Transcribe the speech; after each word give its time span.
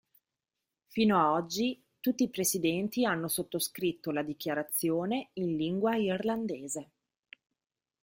Fino 0.87 1.19
a 1.19 1.31
oggi 1.33 1.79
tutti 1.99 2.23
i 2.23 2.31
presidenti 2.31 3.05
hanno 3.05 3.27
sottoscritto 3.27 4.09
la 4.09 4.23
dichiarazione 4.23 5.29
in 5.33 5.55
lingua 5.55 5.95
irlandese. 5.95 6.89